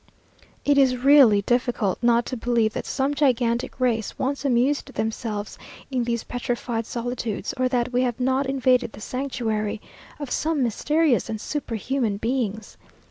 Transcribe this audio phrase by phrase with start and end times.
[0.65, 5.59] It is really difficult not to believe that some gigantic race once amused themselves
[5.91, 9.79] in these petrified solitudes, or that we have not invaded the sanctuary
[10.17, 12.77] of some mysterious and superhuman beings.